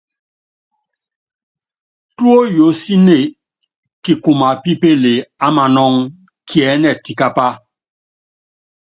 Túóyoósíne, 2.15 3.17
kikuma 4.03 4.49
pípéle 4.63 5.13
á 5.45 5.47
manúŋɔ́, 5.55 6.09
kiɛ́nɛ 6.47 6.89
tikápa. 7.03 7.47